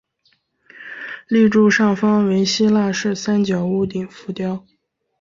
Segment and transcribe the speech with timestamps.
[1.27, 4.65] 立柱上方为希腊式三角屋顶浮雕。